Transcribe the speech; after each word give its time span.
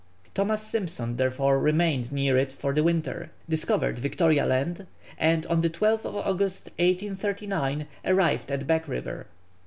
Thomas 0.33 0.63
Simpson 0.63 1.17
therefore 1.17 1.59
remained 1.59 2.11
near 2.11 2.35
it 2.35 2.51
for 2.51 2.73
the 2.73 2.81
winter, 2.81 3.29
discovered 3.47 3.99
Victoria 3.99 4.47
Land, 4.47 4.87
and 5.19 5.45
on 5.45 5.61
the 5.61 5.69
12th 5.69 6.05
August, 6.05 6.69
1839, 6.79 7.85
arrived 8.07 8.49
at 8.51 8.65
Back 8.65 8.87
River. 8.87 9.27